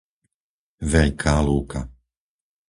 Veľká 0.91 1.35
Lúka 1.47 1.81